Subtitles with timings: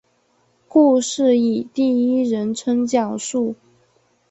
[0.67, 3.53] 故事以第一人称讲述。